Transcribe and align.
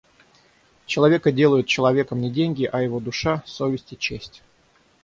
Человека 0.87 1.31
делают 1.31 1.67
человеком 1.67 2.21
не 2.21 2.31
деньги, 2.31 2.65
а 2.65 2.81
его 2.81 2.99
душа, 2.99 3.43
совесть 3.45 3.93
и 3.93 3.97
честь. 3.99 4.41